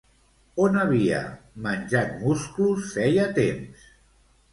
[0.61, 1.19] On havia
[1.65, 3.85] menjat musclos feia temps?